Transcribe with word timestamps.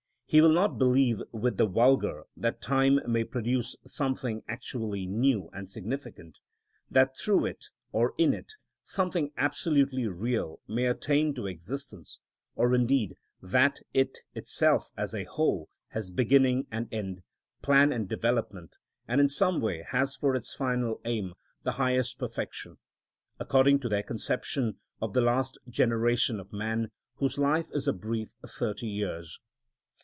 He 0.25 0.39
will 0.39 0.53
not 0.53 0.77
believe 0.77 1.21
with 1.33 1.57
the 1.57 1.65
vulgar 1.67 2.23
that 2.37 2.61
time 2.61 3.01
may 3.05 3.25
produce 3.25 3.75
something 3.85 4.43
actually 4.47 5.05
new 5.05 5.49
and 5.51 5.69
significant; 5.69 6.39
that 6.89 7.17
through 7.17 7.47
it, 7.47 7.65
or 7.91 8.13
in 8.17 8.33
it, 8.33 8.53
something 8.81 9.33
absolutely 9.35 10.07
real 10.07 10.61
may 10.69 10.85
attain 10.85 11.33
to 11.33 11.47
existence, 11.47 12.21
or 12.55 12.73
indeed 12.73 13.17
that 13.41 13.81
it 13.93 14.19
itself 14.33 14.89
as 14.95 15.13
a 15.13 15.25
whole 15.25 15.67
has 15.89 16.09
beginning 16.09 16.65
and 16.71 16.87
end, 16.93 17.23
plan 17.61 17.91
and 17.91 18.07
development, 18.07 18.77
and 19.09 19.19
in 19.19 19.27
some 19.27 19.59
way 19.59 19.85
has 19.89 20.15
for 20.15 20.33
its 20.33 20.55
final 20.55 21.01
aim 21.03 21.33
the 21.63 21.73
highest 21.73 22.17
perfection 22.19 22.77
(according 23.37 23.81
to 23.81 23.89
their 23.89 24.01
conception) 24.03 24.79
of 25.01 25.11
the 25.13 25.19
last 25.19 25.57
generation 25.67 26.39
of 26.39 26.53
man, 26.53 26.89
whose 27.15 27.37
life 27.37 27.67
is 27.73 27.85
a 27.85 27.91
brief 27.91 28.31
thirty 28.47 28.87
years. 28.87 29.37